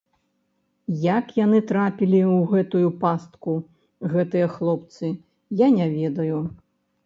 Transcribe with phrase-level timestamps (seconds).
[1.17, 3.51] Як яны трапілі ў гэтую пастку,
[4.17, 5.15] гэтыя хлопцы,
[5.65, 6.39] я не ведаю.